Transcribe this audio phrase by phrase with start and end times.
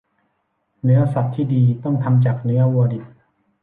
[0.83, 3.05] เนื้อสับที่ดีต้องทำจากเนื้อวัวดิบ